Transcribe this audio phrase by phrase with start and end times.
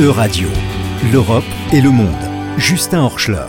[0.00, 0.46] E-Radio,
[1.12, 1.42] l'Europe
[1.72, 2.06] et le monde.
[2.56, 3.48] Justin Horschler.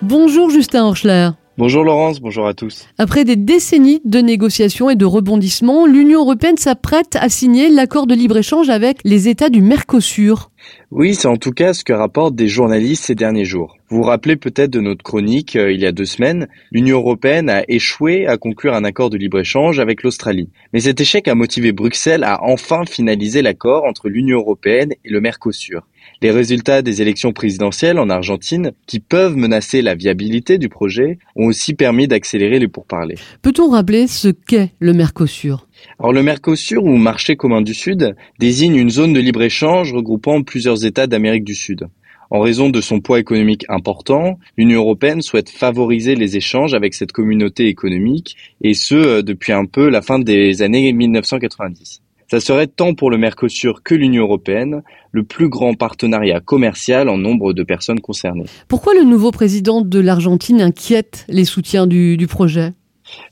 [0.00, 1.28] Bonjour Justin Horschler.
[1.58, 2.86] Bonjour Laurence, bonjour à tous.
[2.96, 8.14] Après des décennies de négociations et de rebondissements, l'Union européenne s'apprête à signer l'accord de
[8.14, 10.50] libre-échange avec les États du Mercosur.
[10.90, 13.76] Oui, c'est en tout cas ce que rapportent des journalistes ces derniers jours.
[13.88, 17.50] Vous vous rappelez peut-être de notre chronique euh, il y a deux semaines, l'Union européenne
[17.50, 20.48] a échoué à conclure un accord de libre-échange avec l'Australie.
[20.72, 25.20] Mais cet échec a motivé Bruxelles à enfin finaliser l'accord entre l'Union européenne et le
[25.20, 25.86] Mercosur.
[26.20, 31.46] Les résultats des élections présidentielles en Argentine, qui peuvent menacer la viabilité du projet, ont
[31.46, 33.18] aussi permis d'accélérer les pourparlers.
[33.42, 35.66] Peut-on rappeler ce qu'est le Mercosur?
[35.98, 40.84] Alors le Mercosur ou marché commun du Sud désigne une zone de libre-échange regroupant plusieurs
[40.84, 41.88] États d'Amérique du Sud.
[42.30, 47.12] En raison de son poids économique important, l'Union européenne souhaite favoriser les échanges avec cette
[47.12, 52.00] communauté économique, et ce euh, depuis un peu la fin des années 1990.
[52.30, 57.18] Ça serait tant pour le Mercosur que l'Union européenne le plus grand partenariat commercial en
[57.18, 58.46] nombre de personnes concernées.
[58.66, 62.72] Pourquoi le nouveau président de l'Argentine inquiète les soutiens du, du projet?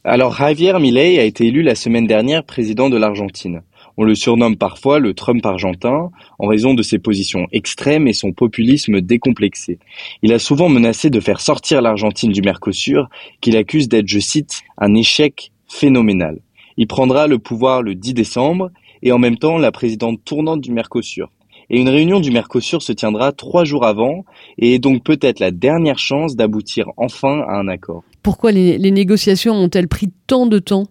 [0.05, 3.63] Alors Javier Milei a été élu la semaine dernière président de l'Argentine.
[3.97, 8.33] On le surnomme parfois le Trump argentin en raison de ses positions extrêmes et son
[8.33, 9.79] populisme décomplexé.
[10.23, 13.09] Il a souvent menacé de faire sortir l'Argentine du Mercosur,
[13.41, 16.39] qu'il accuse d'être, je cite, un échec phénoménal.
[16.77, 18.71] Il prendra le pouvoir le 10 décembre
[19.03, 21.31] et en même temps la présidente tournante du Mercosur.
[21.71, 24.25] Et une réunion du Mercosur se tiendra trois jours avant
[24.59, 28.03] et est donc peut-être la dernière chance d'aboutir enfin à un accord.
[28.25, 30.87] Pourquoi les, négociations ont-elles pris tant de temps?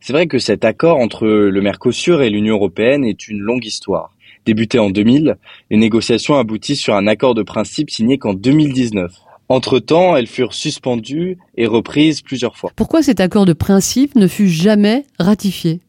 [0.00, 4.14] C'est vrai que cet accord entre le Mercosur et l'Union européenne est une longue histoire.
[4.46, 5.36] Débuté en 2000,
[5.70, 9.12] les négociations aboutissent sur un accord de principe signé qu'en 2019.
[9.50, 12.72] Entre-temps, elles furent suspendues et reprises plusieurs fois.
[12.74, 15.80] Pourquoi cet accord de principe ne fut jamais ratifié?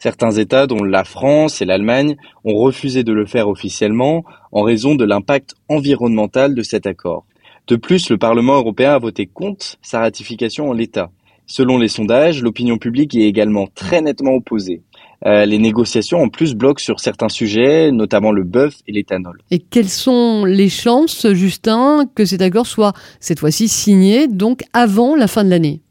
[0.00, 4.94] Certains États, dont la France et l'Allemagne, ont refusé de le faire officiellement en raison
[4.94, 7.26] de l'impact environnemental de cet accord.
[7.66, 11.10] De plus, le Parlement européen a voté contre sa ratification en l'état.
[11.46, 14.80] Selon les sondages, l'opinion publique est également très nettement opposée.
[15.26, 19.42] Euh, les négociations en plus bloquent sur certains sujets, notamment le bœuf et l'éthanol.
[19.50, 25.14] Et quelles sont les chances, Justin, que cet accord soit cette fois-ci signé, donc avant
[25.14, 25.82] la fin de l'année?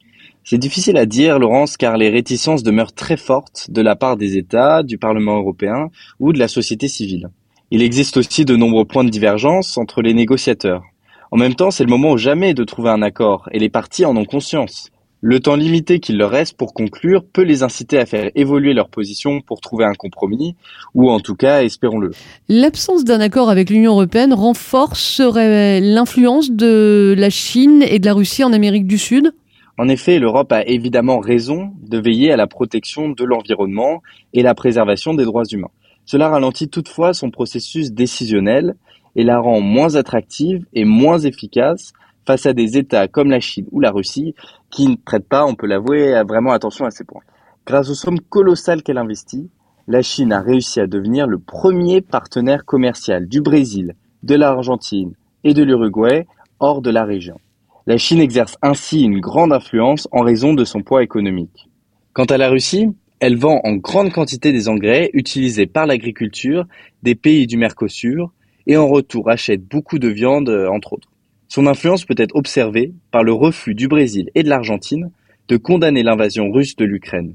[0.44, 4.38] C'est difficile à dire, Laurence, car les réticences demeurent très fortes de la part des
[4.38, 5.89] États, du Parlement européen
[6.19, 7.29] ou de la société civile.
[7.72, 10.83] Il existe aussi de nombreux points de divergence entre les négociateurs.
[11.31, 14.05] En même temps, c'est le moment ou jamais de trouver un accord, et les parties
[14.05, 14.89] en ont conscience.
[15.22, 18.89] Le temps limité qu'il leur reste pour conclure peut les inciter à faire évoluer leur
[18.89, 20.55] position pour trouver un compromis,
[20.95, 22.11] ou en tout cas, espérons-le.
[22.47, 28.45] L'absence d'un accord avec l'Union européenne renforcerait l'influence de la Chine et de la Russie
[28.45, 29.33] en Amérique du Sud?
[29.79, 34.01] En effet, l'Europe a évidemment raison de veiller à la protection de l'environnement
[34.34, 35.72] et la préservation des droits humains.
[36.03, 38.75] Cela ralentit toutefois son processus décisionnel
[39.16, 41.94] et la rend moins attractive et moins efficace
[42.28, 44.35] face à des États comme la Chine ou la Russie
[44.69, 47.23] qui ne prêtent pas, on peut l'avouer, vraiment attention à ces points.
[47.66, 49.50] Grâce aux sommes colossales qu'elle investit,
[49.88, 55.13] la Chine a réussi à devenir le premier partenaire commercial du Brésil, de l'Argentine
[55.46, 56.28] et de l'Uruguay
[56.59, 57.40] hors de la région.
[57.89, 61.72] La Chine exerce ainsi une grande influence en raison de son poids économique.
[62.13, 62.89] Quant à la Russie,
[63.19, 66.66] elle vend en grande quantité des engrais utilisés par l'agriculture
[67.01, 68.31] des pays du Mercosur
[68.67, 71.09] et en retour achète beaucoup de viande, euh, entre autres.
[71.47, 75.09] Son influence peut être observée par le refus du Brésil et de l'Argentine
[75.47, 77.33] de condamner l'invasion russe de l'Ukraine.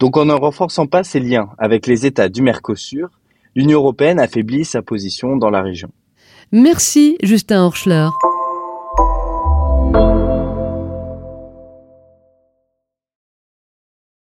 [0.00, 3.08] Donc en ne renforçant pas ses liens avec les États du Mercosur,
[3.56, 5.88] l'Union européenne affaiblit sa position dans la région.
[6.52, 8.08] Merci Justin Horschler.